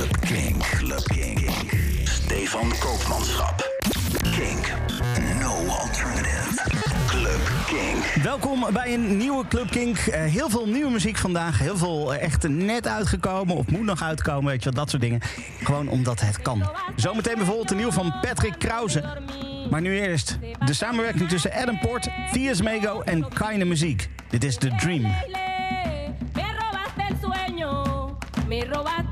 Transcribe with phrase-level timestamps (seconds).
[0.00, 0.58] Club King.
[0.58, 1.50] Club King.
[2.04, 3.70] Stefan Koopmanschap.
[4.22, 4.72] Kink.
[5.40, 6.62] No alternative.
[7.06, 8.22] Club King.
[8.22, 9.98] Welkom bij een nieuwe Club Kink.
[9.98, 11.58] Eh, heel veel nieuwe muziek vandaag.
[11.58, 14.44] Heel veel eh, echt net uitgekomen of moet nog uitkomen.
[14.44, 15.20] Weet je wat, dat soort dingen.
[15.62, 16.70] Gewoon omdat het kan.
[16.96, 19.04] Zometeen bijvoorbeeld de nieuwe van Patrick Krause.
[19.70, 24.08] Maar nu eerst de samenwerking tussen Adam Port, Vias Mego en Keine Muziek.
[24.28, 25.14] Dit is The Dream.
[28.50, 29.09] Me robaste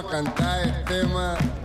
[0.00, 1.59] a cantar el tema.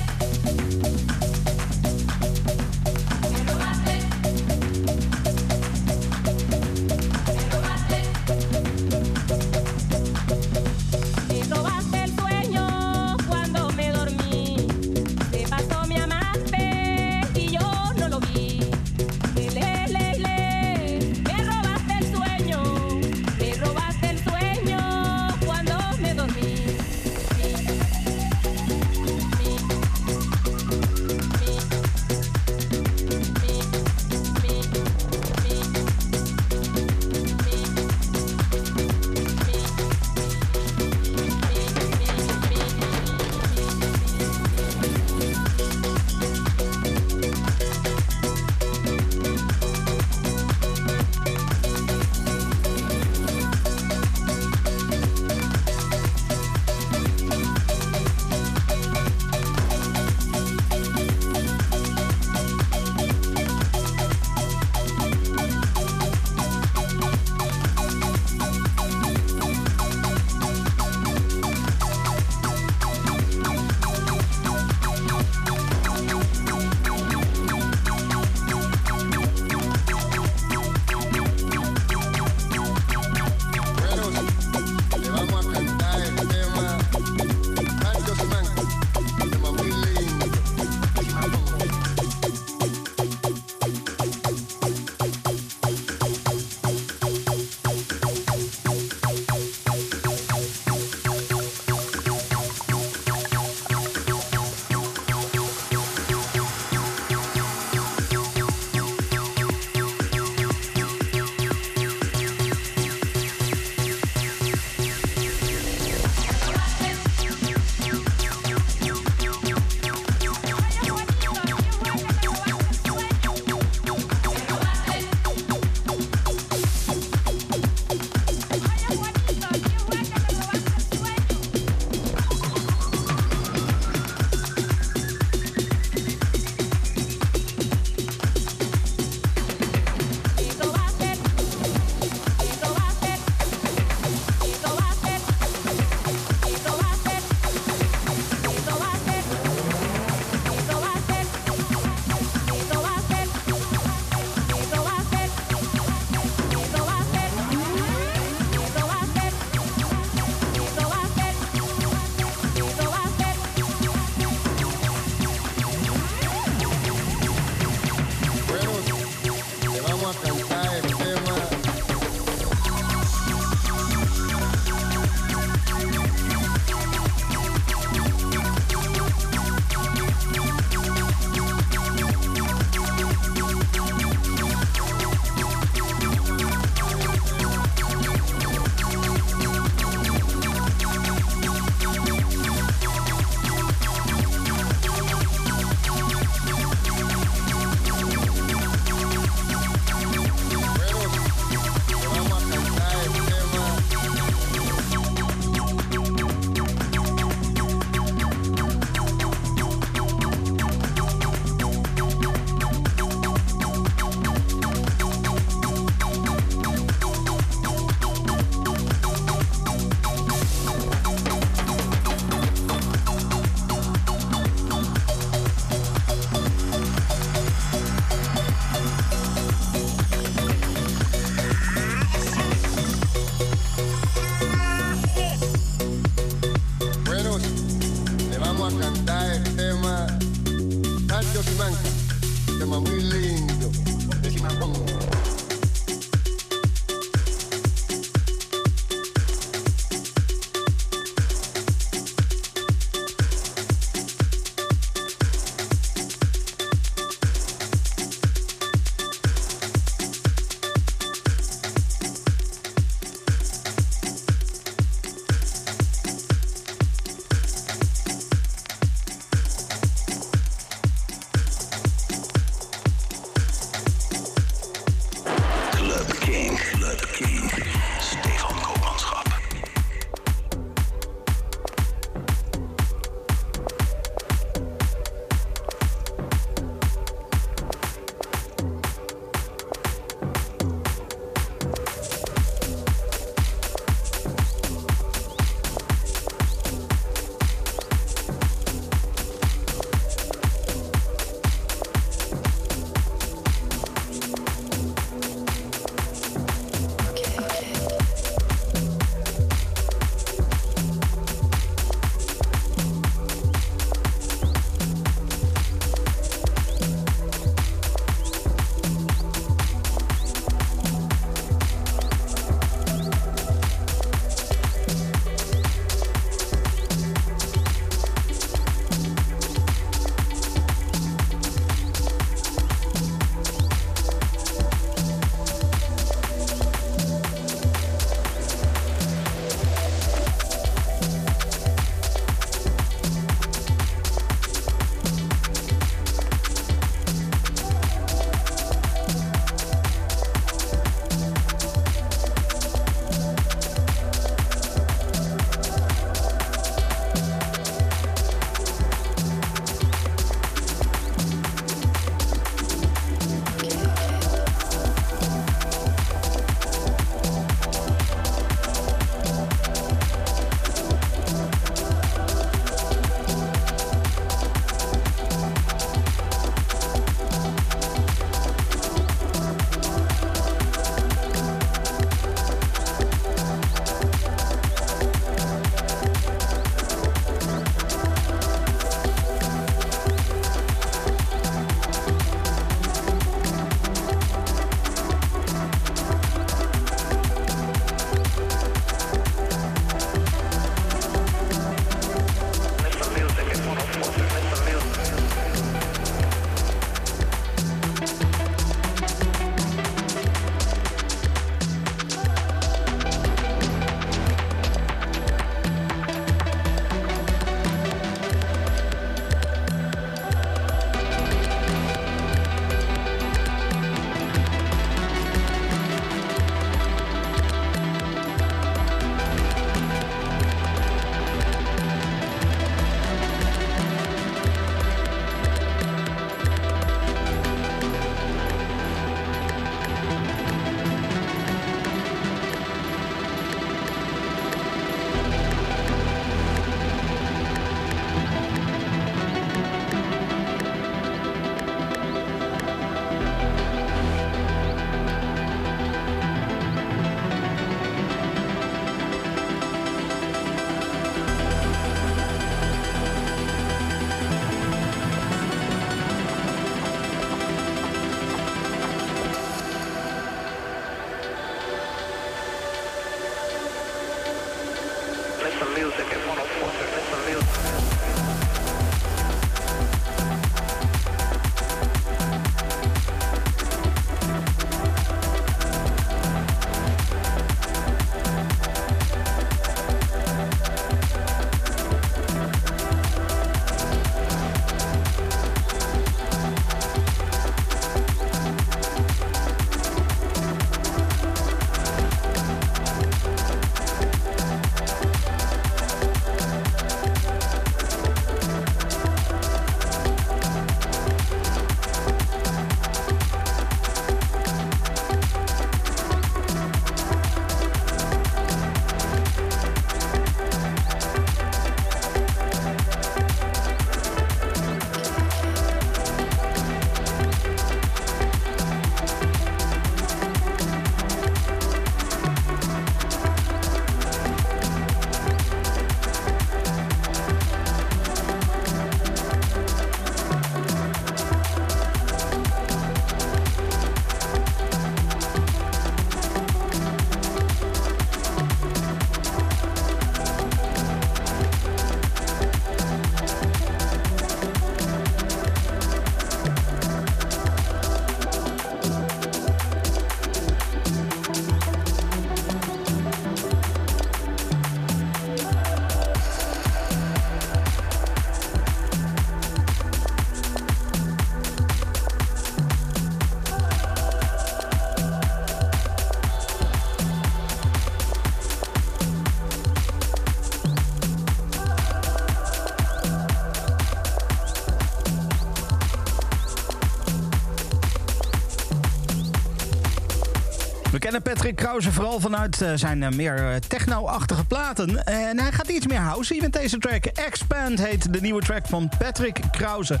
[591.12, 595.04] Kennen Patrick Krause vooral vanuit eh, zijn eh, meer eh, techno-achtige platen.
[595.04, 597.04] En hij gaat iets meer housey met deze track.
[597.04, 600.00] Expand heet de nieuwe track van Patrick Krause.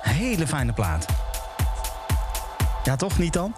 [0.00, 1.06] Hele fijne plaat.
[2.84, 3.54] Ja, toch niet dan?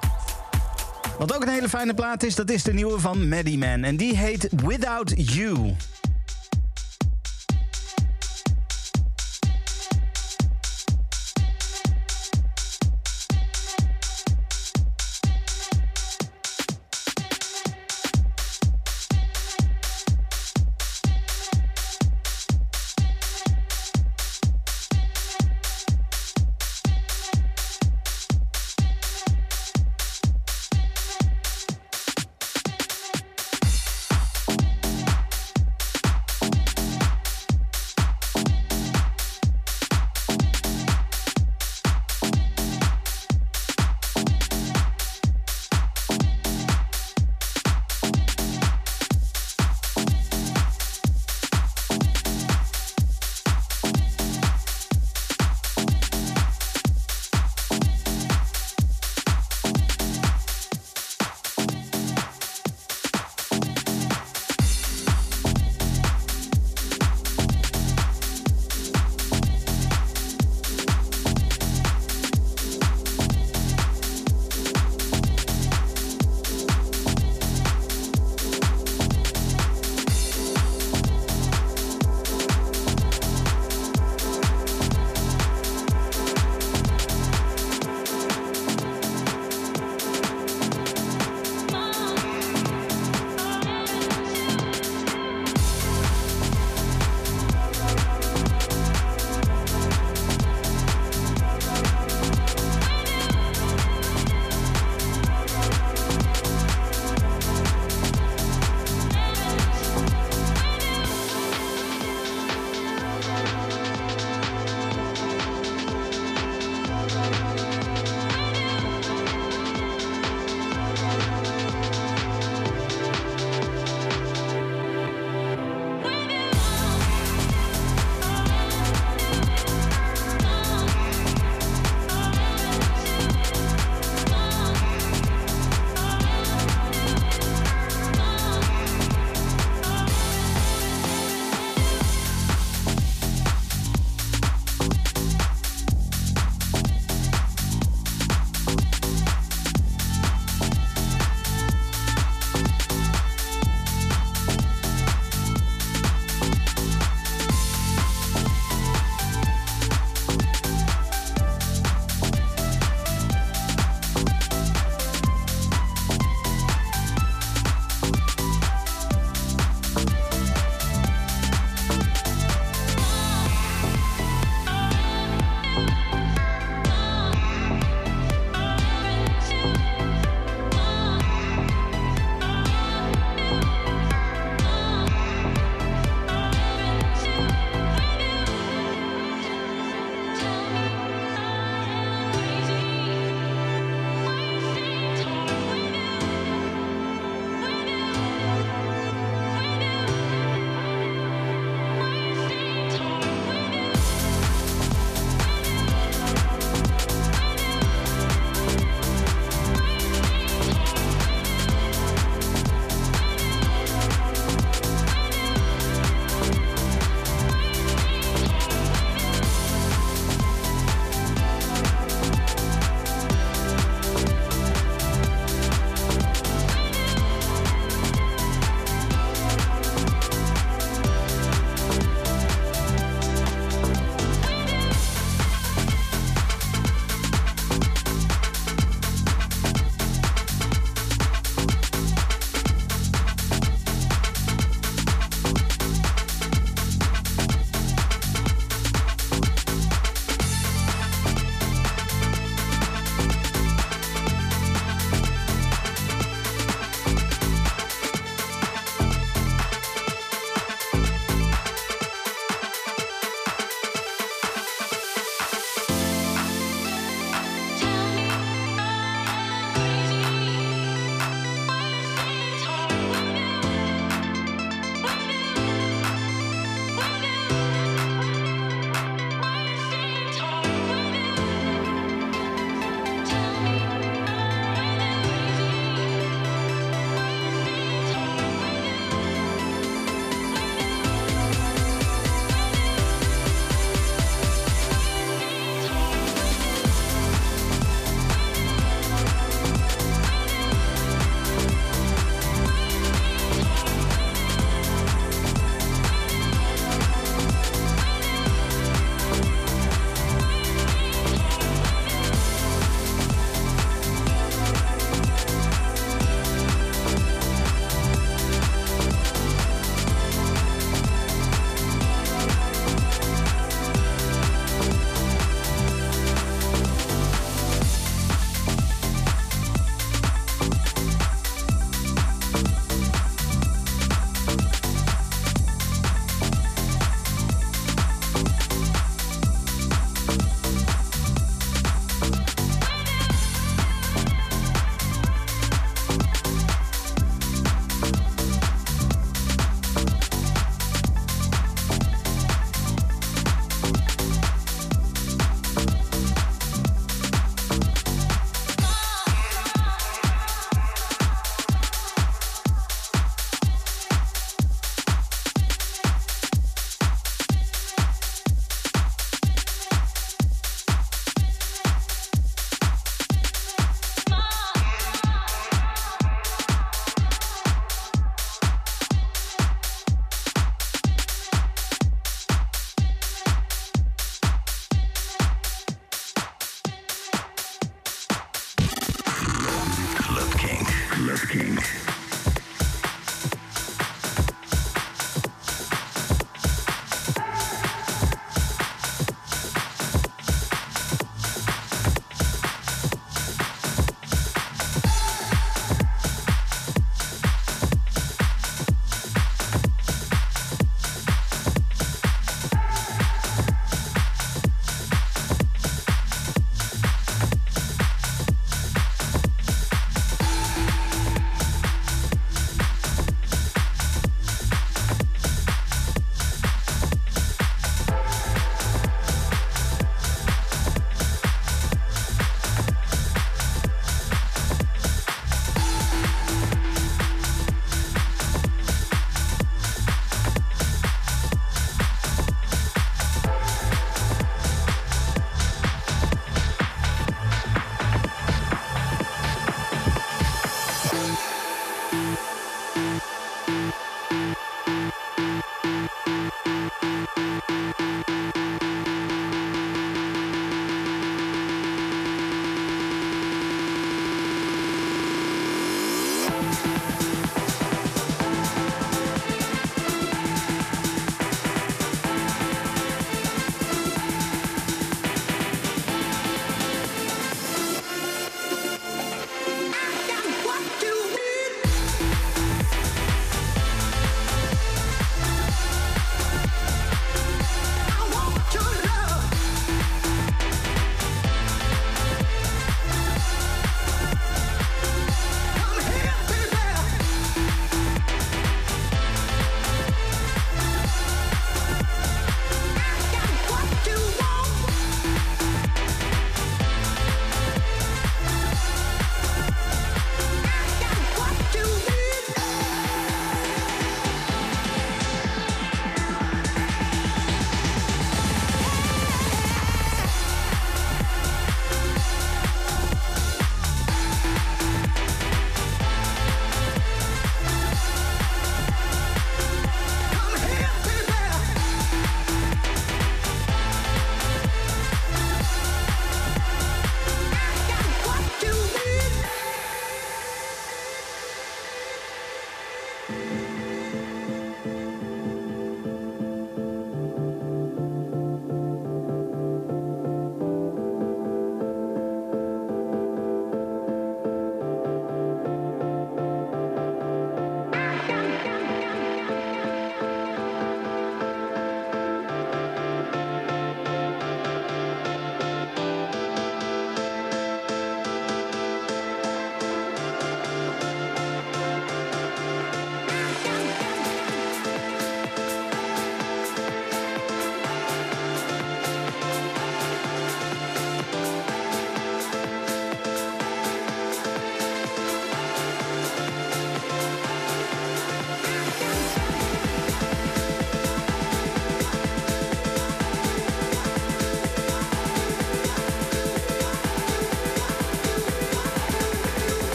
[1.19, 3.85] Wat ook een hele fijne plaat is, dat is de nieuwe van Maddie Man.
[3.85, 5.75] En die heet Without You.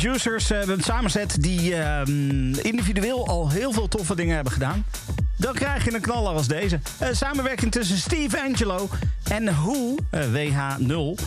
[0.00, 2.00] Producers, uh, een samenzet die uh,
[2.62, 4.84] individueel al heel veel toffe dingen hebben gedaan.
[5.36, 6.80] Dan krijg je een knaller als deze.
[6.98, 8.88] Een samenwerking tussen Steve Angelo
[9.24, 11.24] en Who, WH0.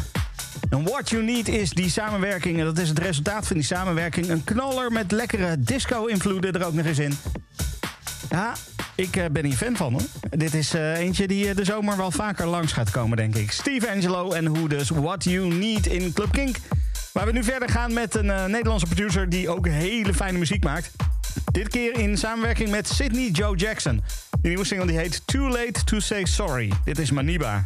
[0.69, 4.29] En What You Need is die samenwerking, en dat is het resultaat van die samenwerking...
[4.29, 7.17] een knaller met lekkere disco-invloeden er ook nog eens in.
[8.29, 8.53] Ja,
[8.95, 10.07] ik ben hier fan van hoor.
[10.29, 13.51] Dit is eentje die de zomer wel vaker langs gaat komen, denk ik.
[13.51, 16.57] Steve Angelo en hoe dus What You Need in Club Kink.
[17.13, 20.91] Waar we nu verder gaan met een Nederlandse producer die ook hele fijne muziek maakt.
[21.52, 24.04] Dit keer in samenwerking met Sydney Joe Jackson.
[24.41, 26.71] Die nieuwe single die heet Too Late to Say Sorry.
[26.84, 27.63] Dit is Maniba.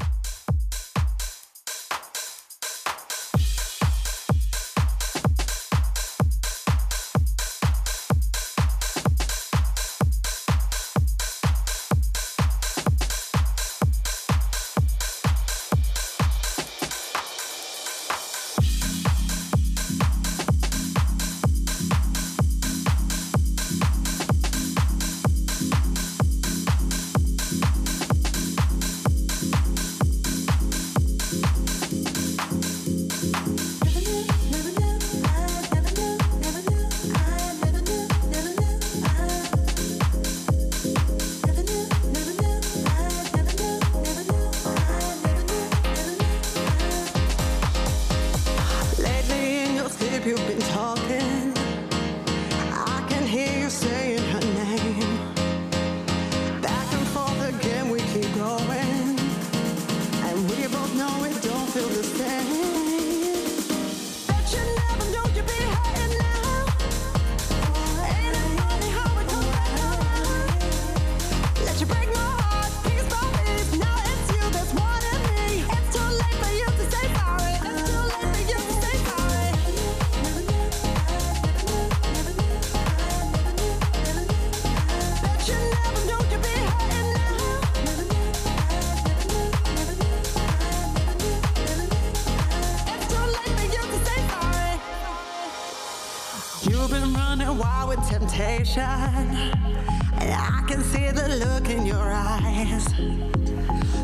[97.47, 98.81] and wild with temptation.
[98.83, 102.85] and I can see the look in your eyes.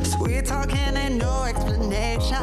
[0.04, 2.38] Sweet talking and no explanation.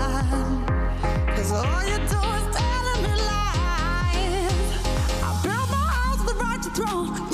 [1.35, 4.67] Cause all you do is telling me lies.
[5.23, 7.30] I built my house with righteous throne.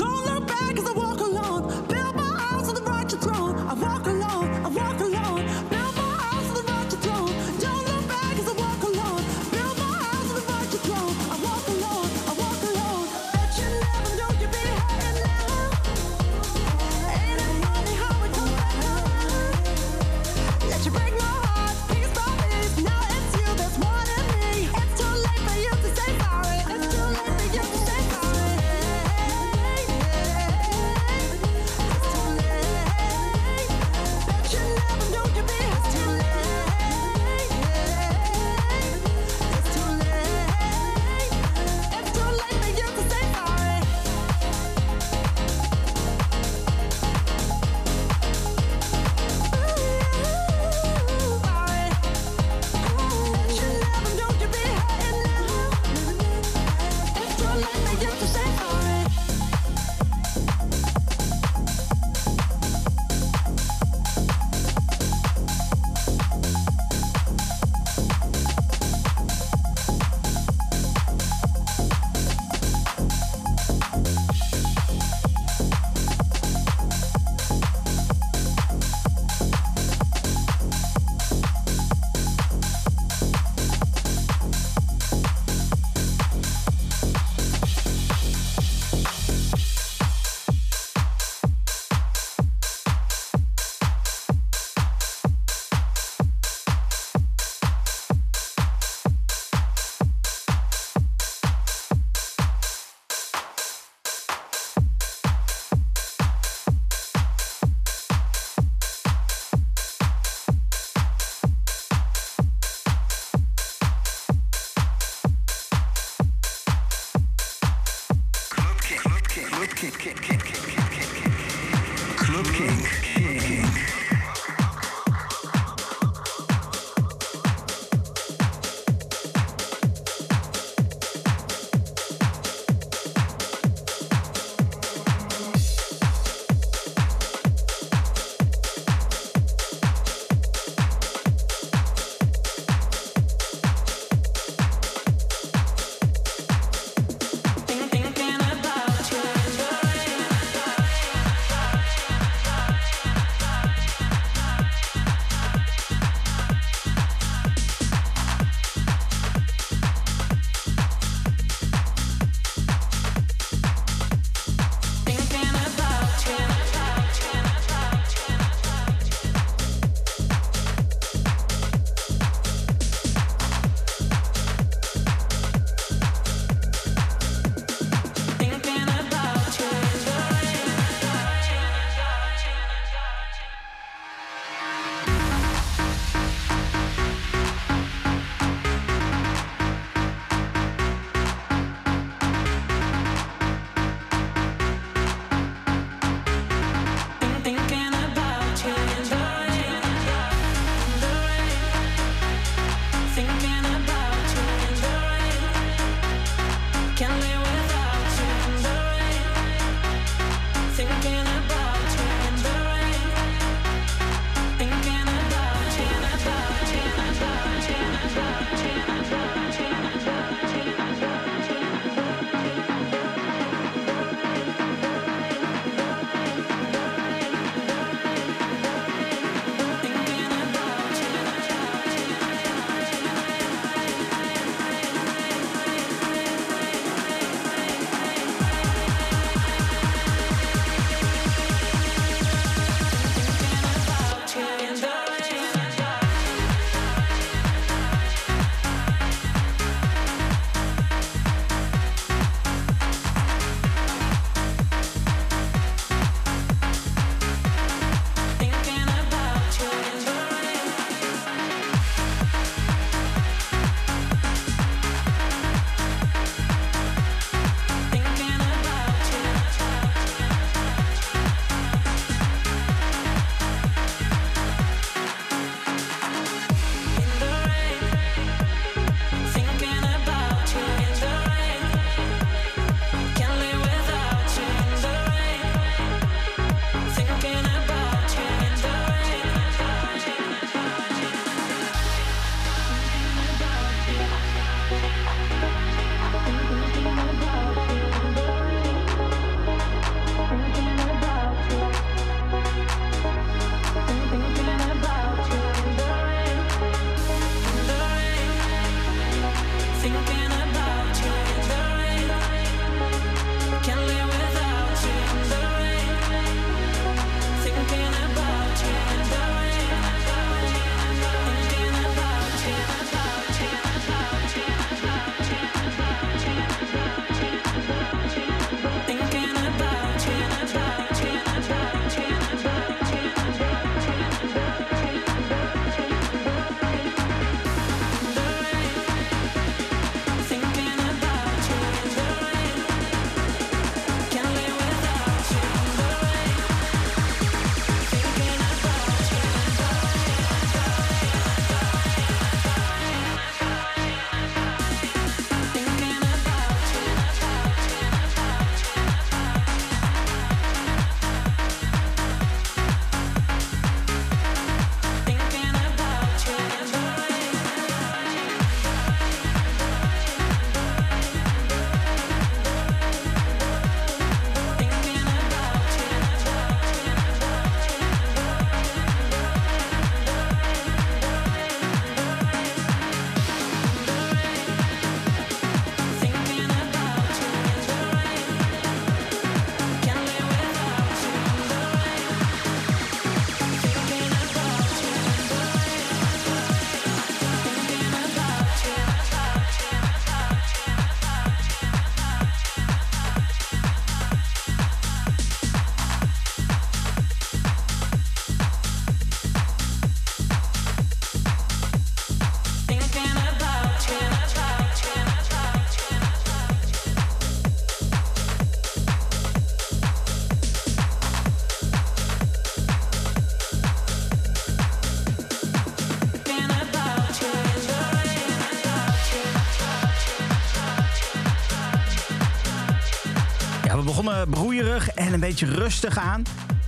[433.77, 436.23] We begonnen broeierig en een beetje rustig aan.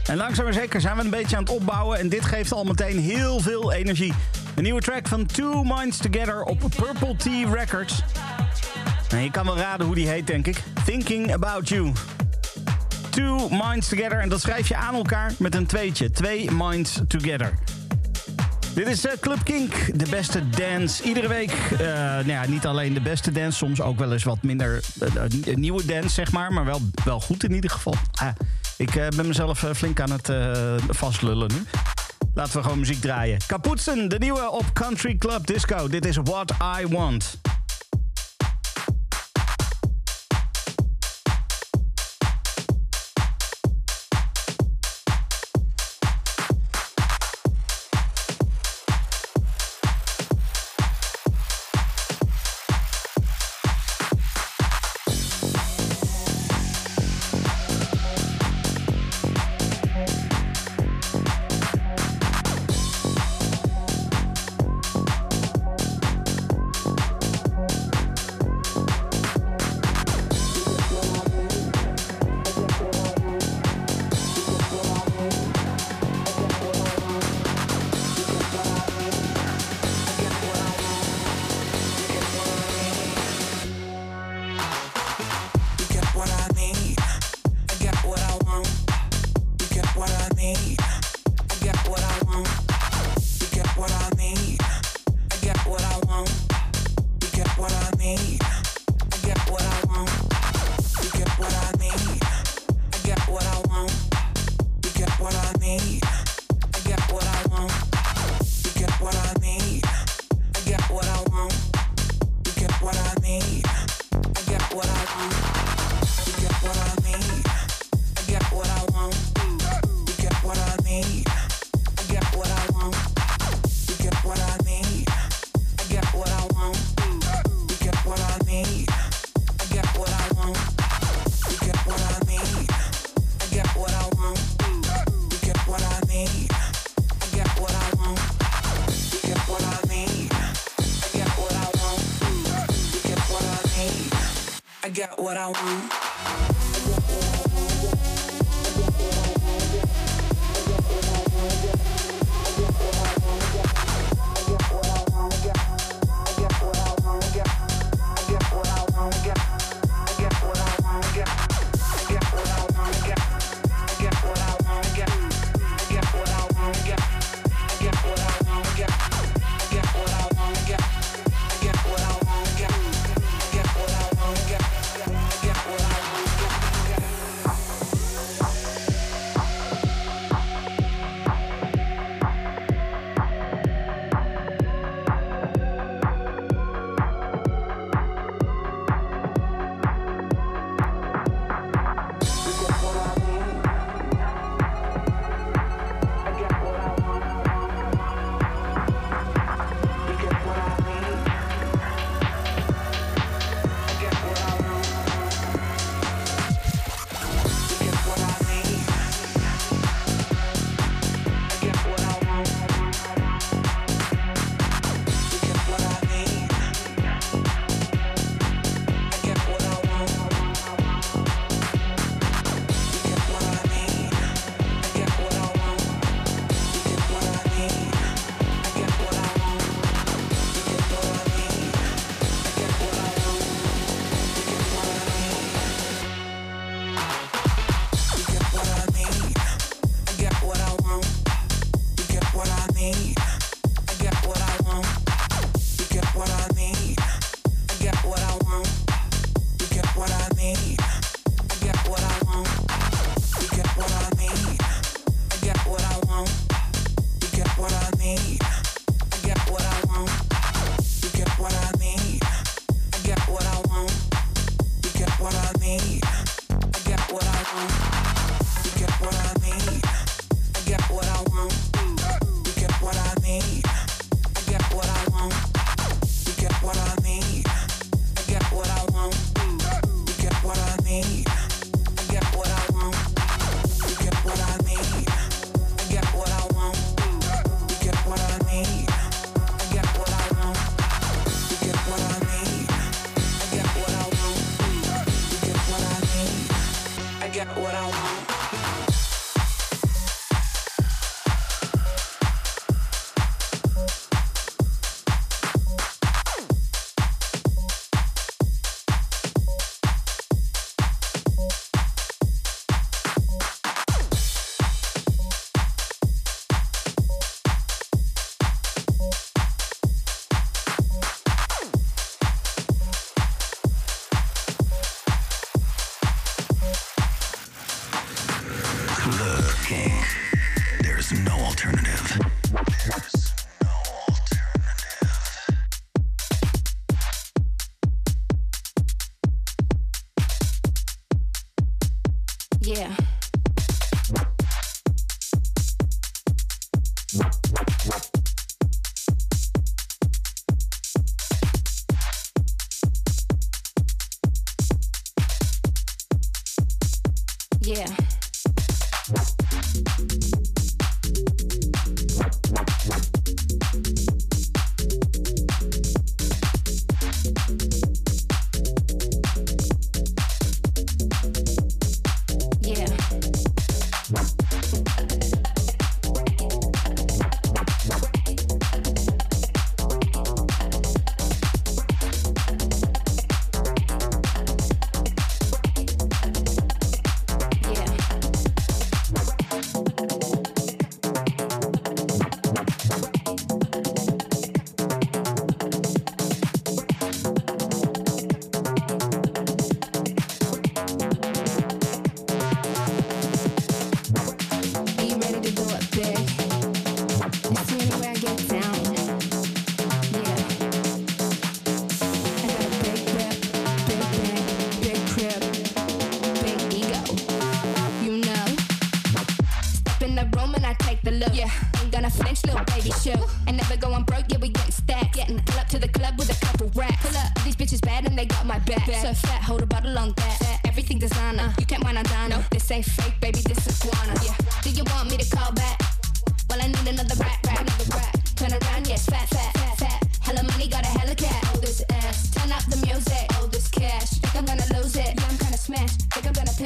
[0.04, 1.98] En langzaam maar zeker zijn we een beetje aan het opbouwen.
[1.98, 4.12] En dit geeft al meteen heel veel energie.
[4.54, 8.02] Een nieuwe track van Two Minds Together op Purple Tea Records.
[9.08, 10.62] Je kan wel raden hoe die heet, denk ik.
[10.84, 11.92] Thinking About You.
[13.10, 14.20] Two Minds Together.
[14.20, 16.10] En dat schrijf je aan elkaar met een tweetje.
[16.10, 17.52] Twee Minds Together.
[18.74, 21.02] Dit is uh, Club Kink, de beste dance.
[21.02, 24.42] Iedere week, uh, nou ja, niet alleen de beste dance, soms ook wel eens wat
[24.42, 26.52] minder uh, nieuwe dance, zeg maar.
[26.52, 27.94] Maar wel, wel goed in ieder geval.
[28.12, 28.28] Ah,
[28.76, 30.30] ik ben mezelf flink aan het
[30.88, 31.64] vastlullen nu.
[32.34, 33.38] Laten we gewoon muziek draaien.
[33.46, 35.88] Kapoetsen, de nieuwe op Country Club Disco.
[35.88, 37.38] Dit is What I Want.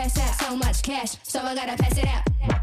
[0.03, 2.61] pass out so much cash, so I gotta pass it out.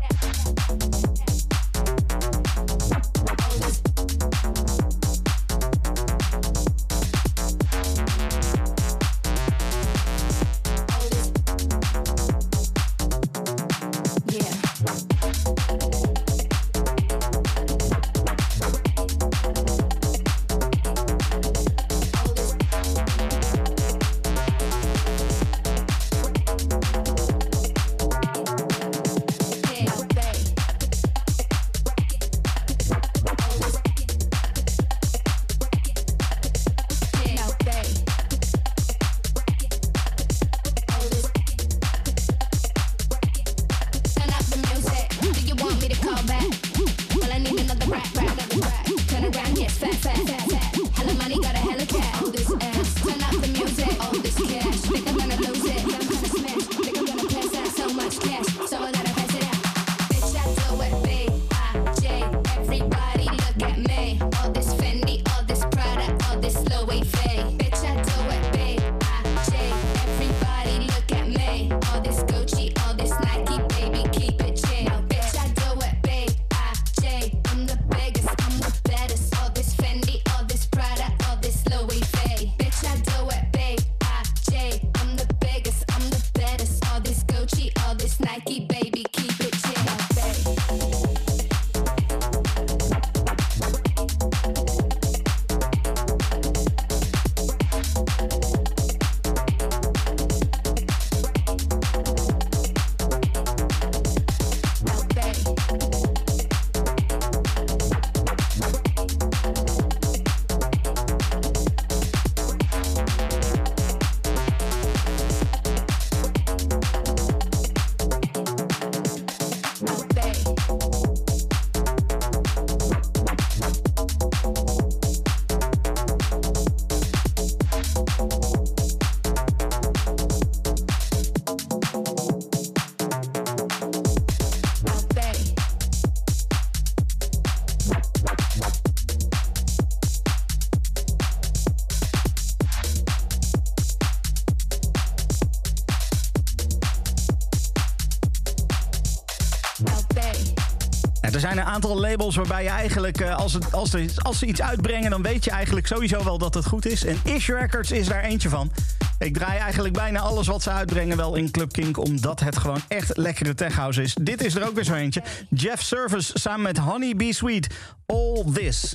[151.70, 153.94] aantal labels waarbij je eigenlijk, eh, als, als,
[154.24, 157.06] als ze iets uitbrengen, dan weet je eigenlijk sowieso wel dat het goed is.
[157.06, 158.72] En Ish Records is daar eentje van.
[159.20, 163.18] Ik draai eigenlijk bijna alles wat ze uitbrengen wel in ClubKink, omdat het gewoon echt
[163.18, 164.16] lekkere tech house is.
[164.22, 165.24] Dit is er ook weer zo eentje.
[165.50, 167.68] Jeff Service samen met Honey Be Sweet.
[168.06, 168.94] All This.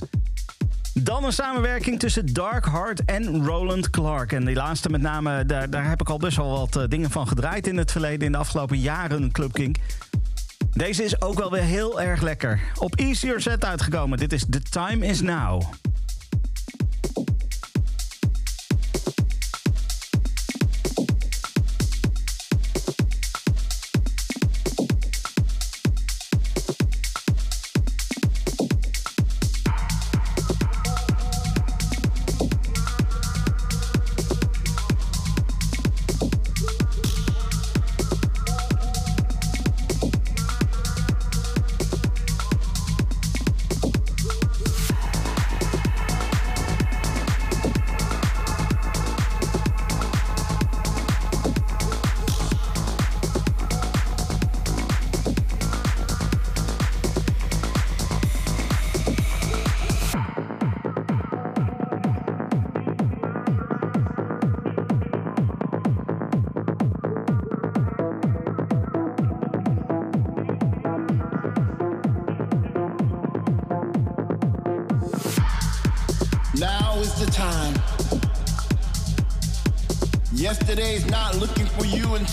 [0.93, 4.31] Dan een samenwerking tussen Dark Heart en Roland Clark.
[4.31, 7.09] En die laatste met name, daar, daar heb ik al best wel wat eh, dingen
[7.09, 9.77] van gedraaid in het verleden, in de afgelopen jaren, Club Kink.
[10.75, 12.59] Deze is ook wel weer heel erg lekker.
[12.77, 14.17] Op Easier Set uitgekomen.
[14.17, 15.61] Dit is The Time Is Now.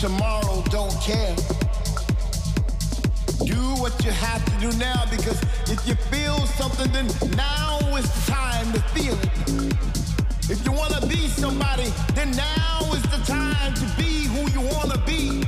[0.02, 1.32] tomorrow don't care.
[3.44, 5.40] Do what you have to do now because
[5.70, 9.30] if you feel something, then now is the time to feel it.
[10.50, 14.62] If you want to be somebody, then now is the time to be who you
[14.74, 15.44] want to be.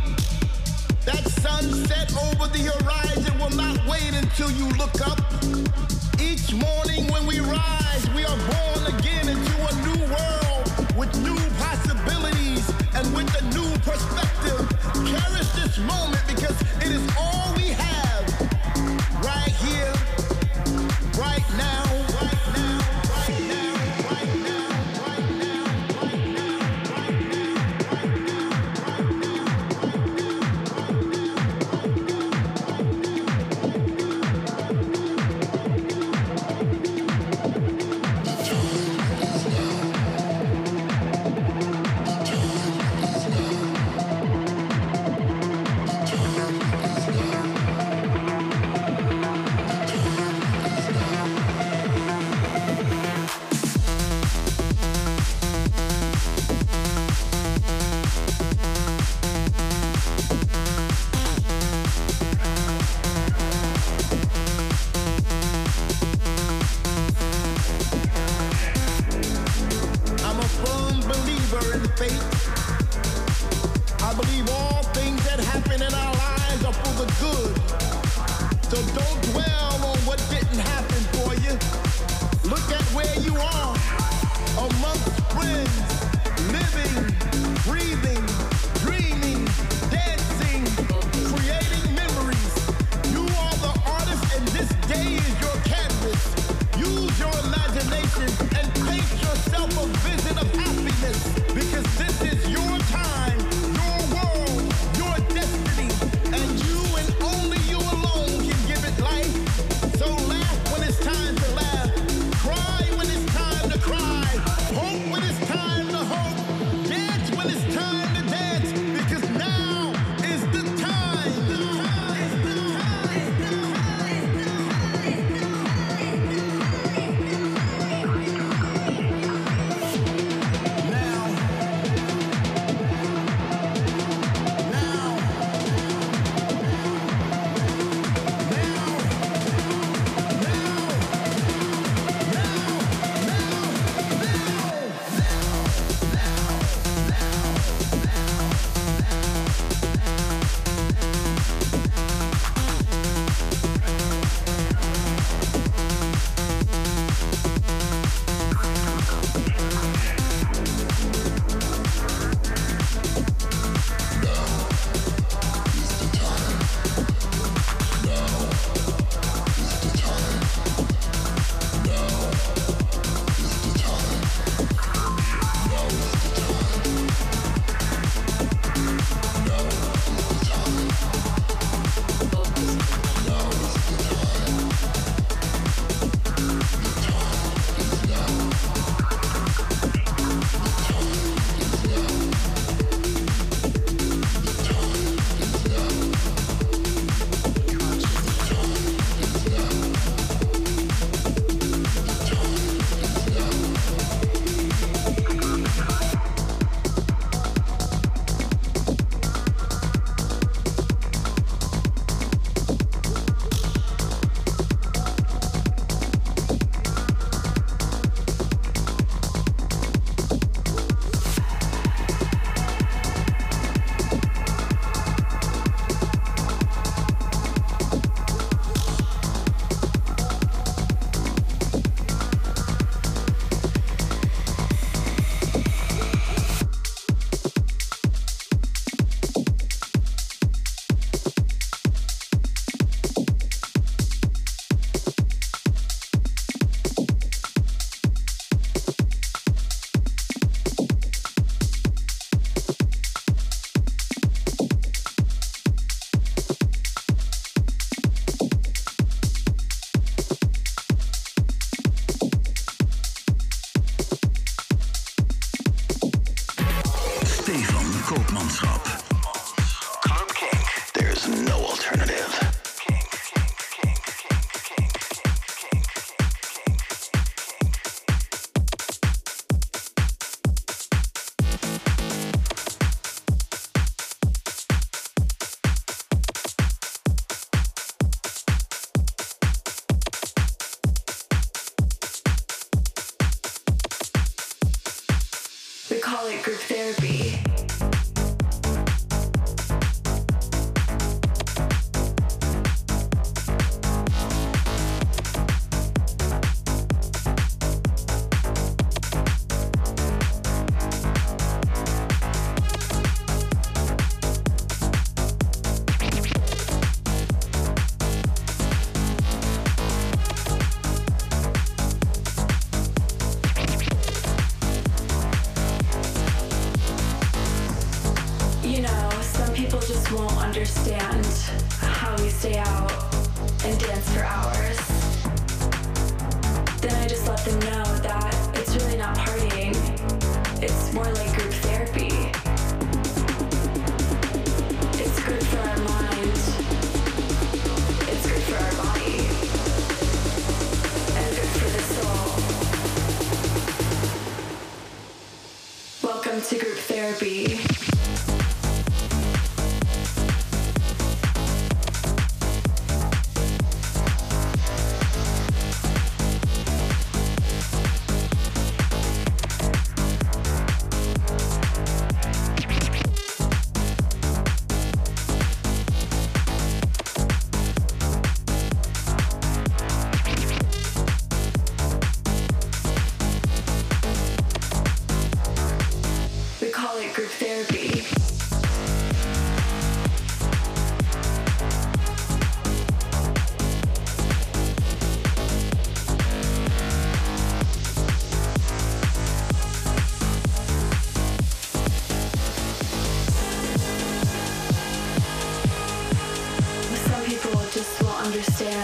[1.05, 5.14] That sunset over the horizon will not wait until you look up.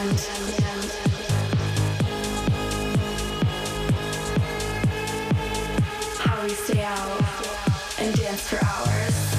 [0.00, 0.06] How
[6.42, 7.20] we stay out
[7.98, 9.29] and dance for hours.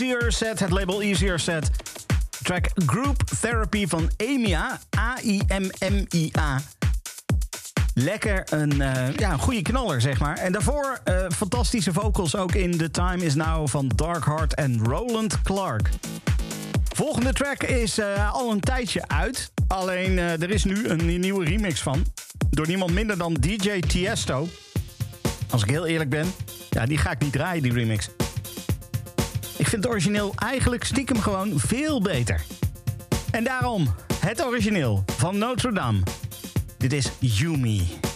[0.00, 1.70] Easier Set, het label Easier Set.
[2.42, 4.80] Track Group Therapy van EMIA.
[4.98, 6.60] A-I-M-M-I-A.
[7.94, 10.36] Lekker een, eh, ja, goede knaller, zeg maar.
[10.36, 14.84] En daarvoor eh, fantastische vocals ook in The Time Is Now van Dark Heart en
[14.84, 15.88] Roland Clark.
[16.94, 19.52] Volgende track is eh, al een tijdje uit.
[19.68, 22.04] Alleen er is nu een nieuwe remix van.
[22.50, 24.48] Door niemand minder dan DJ Tiesto.
[25.50, 26.32] Als ik heel eerlijk ben,
[26.70, 28.08] ja, die ga ik niet draaien, die remix.
[29.58, 32.40] Ik vind het origineel eigenlijk stiekem gewoon veel beter.
[33.30, 36.02] En daarom het origineel van Notre Dame.
[36.76, 38.07] Dit is Yumi.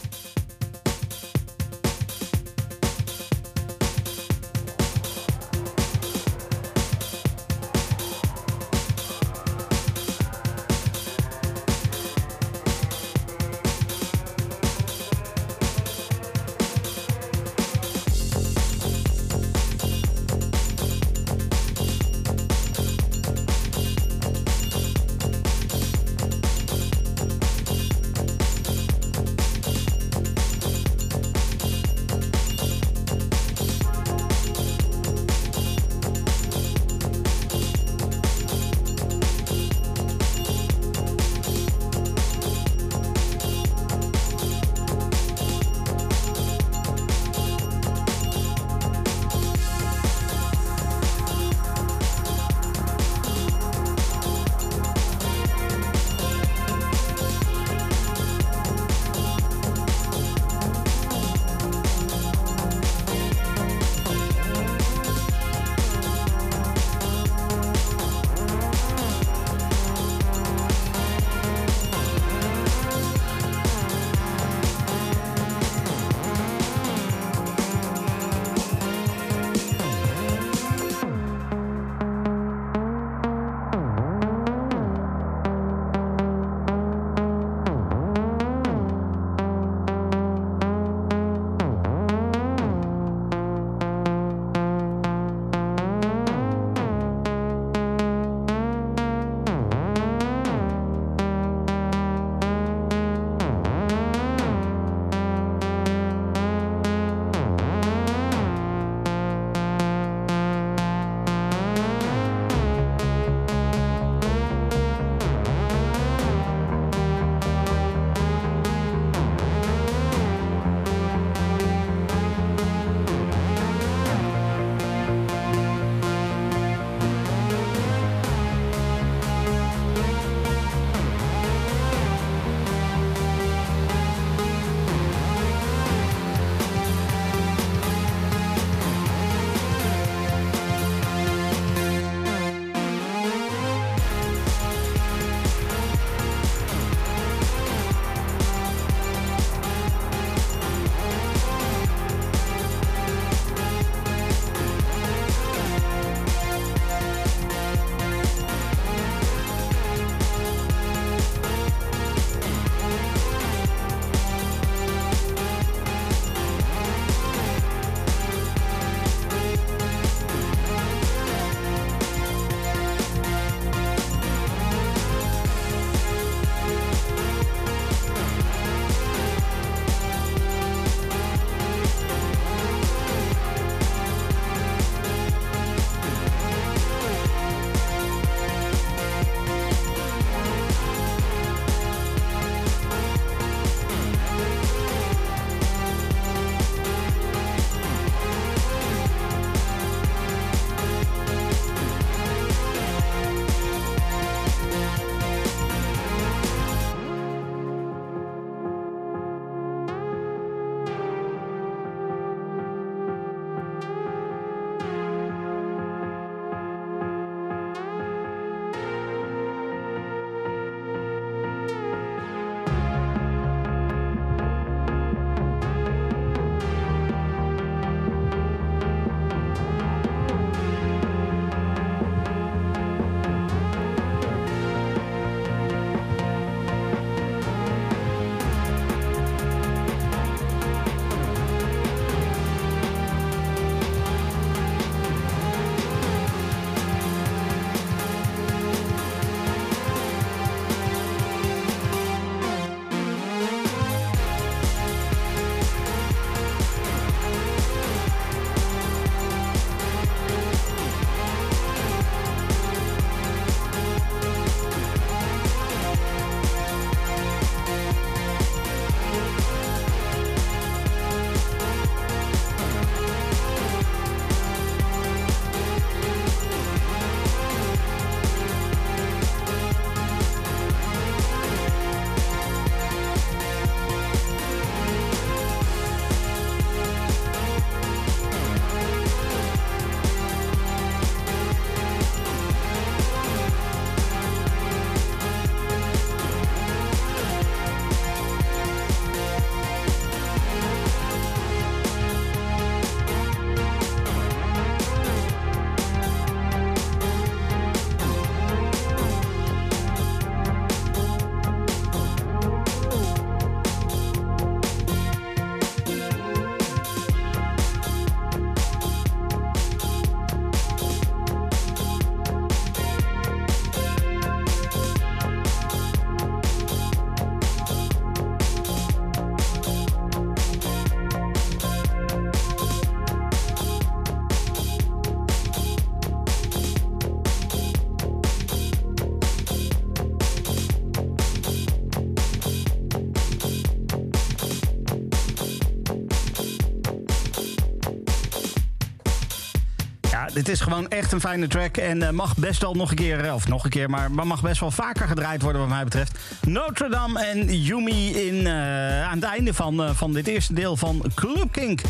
[350.45, 351.77] Dit is gewoon echt een fijne track.
[351.77, 354.43] En eh, mag best wel nog een keer, eh, of nog een keer, maar mag
[354.43, 356.19] best wel vaker gedraaid worden, wat mij betreft.
[356.47, 361.05] Notre Dame en Yumi in, uh, aan het einde van, van dit eerste deel van
[361.15, 361.81] Club Kink.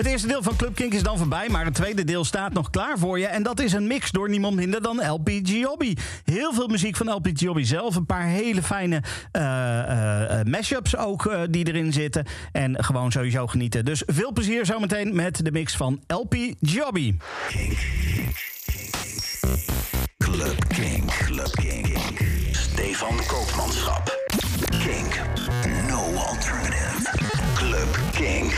[0.00, 2.70] Het eerste deel van Club Kink is dan voorbij, maar het tweede deel staat nog
[2.70, 3.26] klaar voor je.
[3.26, 5.96] En dat is een mix door niemand minder dan LP Giobbi.
[6.24, 7.96] Heel veel muziek van LP Giobbi zelf.
[7.96, 12.26] Een paar hele fijne uh, mashups ook die erin zitten.
[12.52, 13.84] En gewoon sowieso genieten.
[13.84, 17.16] Dus veel plezier zometeen met de mix van LP Giobbi.
[20.18, 21.12] Club Kink.
[21.12, 21.98] Club Kink.
[22.50, 24.18] Stefan Koopmanschap.
[24.68, 25.20] Kink.
[25.88, 27.10] No alternative.
[27.54, 28.52] Club Kink.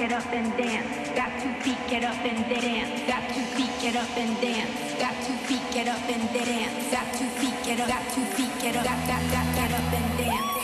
[0.00, 1.10] Get up and dance.
[1.14, 3.06] Got two feet, get up and dance.
[3.06, 4.98] Got two feet, get up and dance.
[4.98, 6.90] Got two feet, get up and dance.
[6.90, 7.88] Got two feet, get up.
[7.88, 8.84] Got two feet, get up.
[8.84, 10.59] Got got got get up and dance.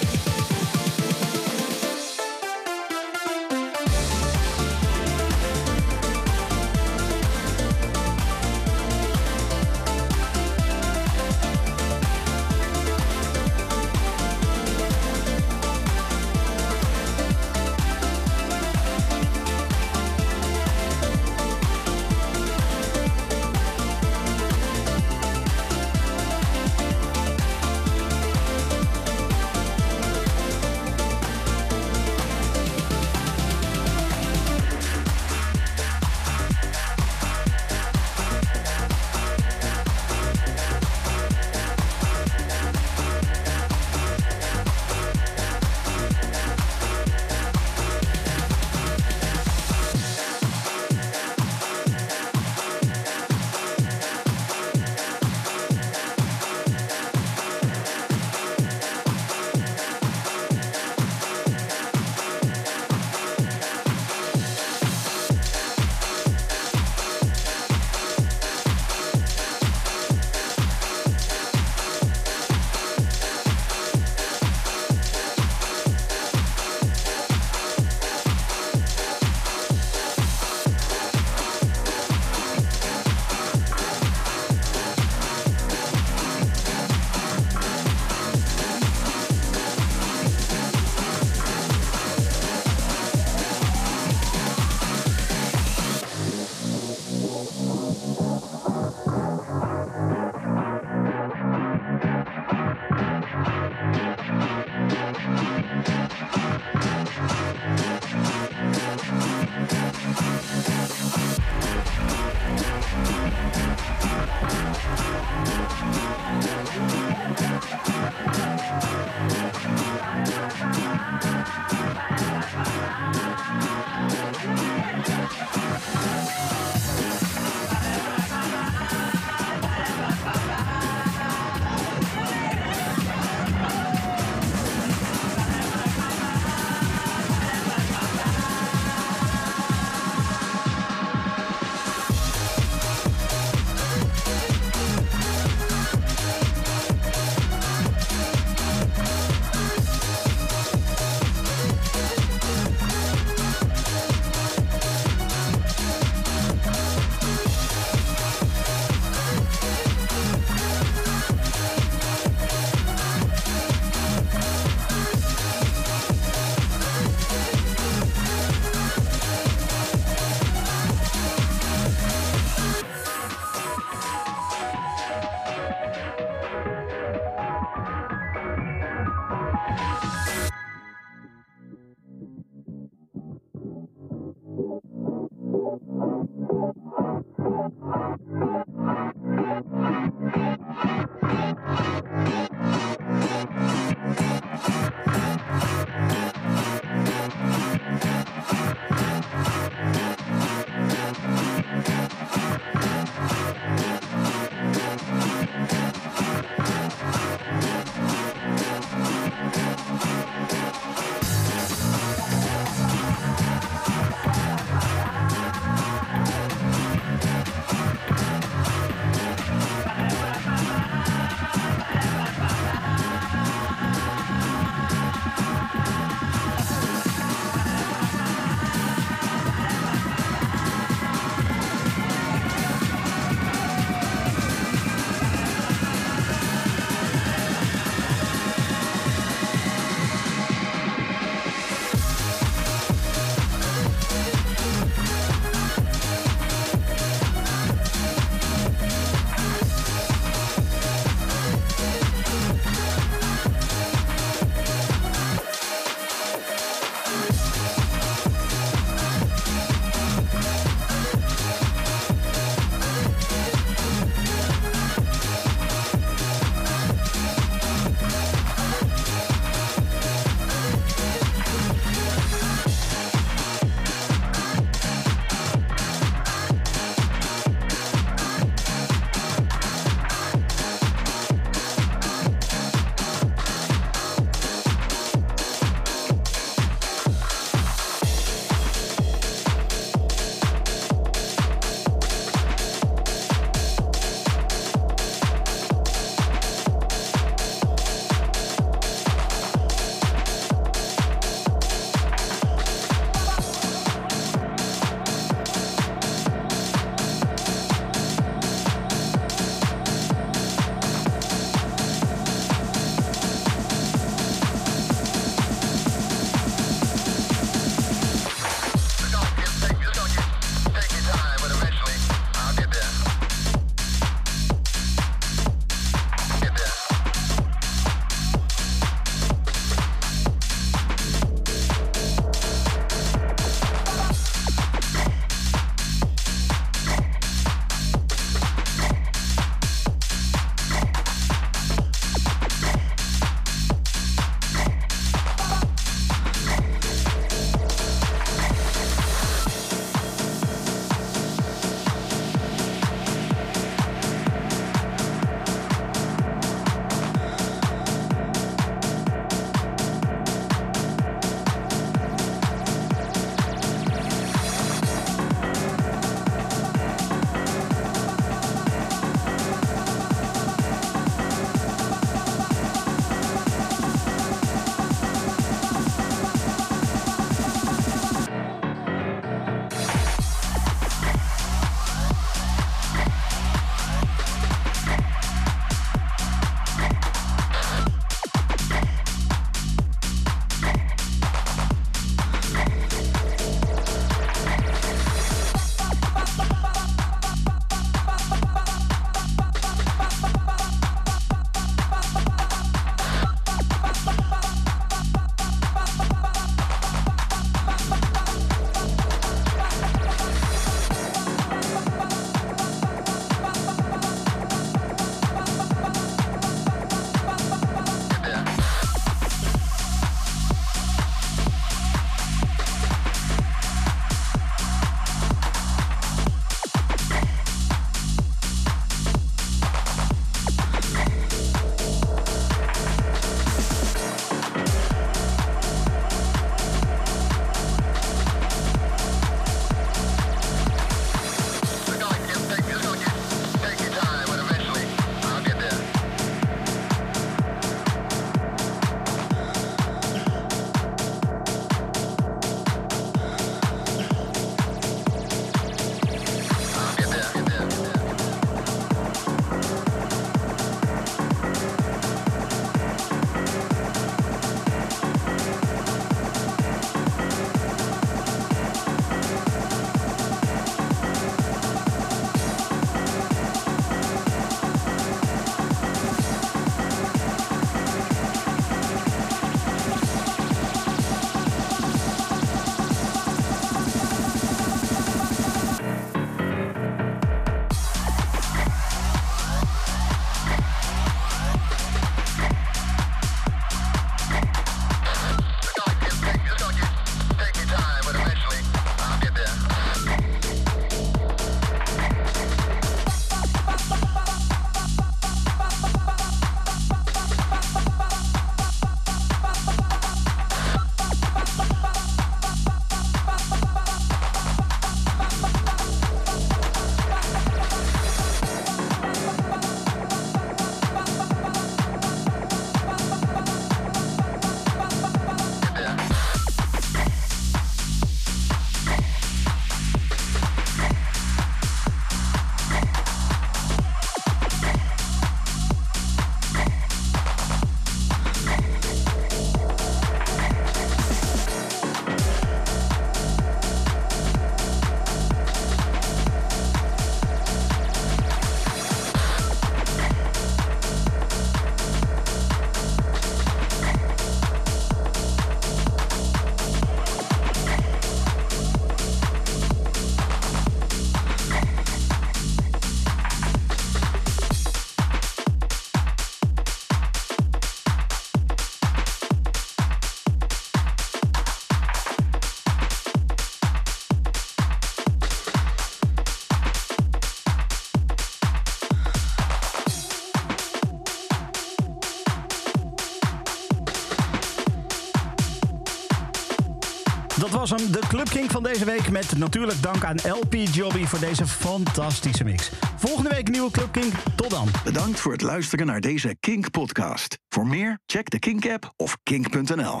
[587.68, 589.10] Was hem, de Club King van deze week.
[589.10, 592.70] Met natuurlijk dank aan LP Jobby voor deze fantastische mix.
[592.96, 594.12] Volgende week nieuwe Club King.
[594.36, 594.68] Tot dan.
[594.84, 597.38] Bedankt voor het luisteren naar deze Kink-podcast.
[597.48, 600.00] Voor meer, check de Kink-app of kink.nl.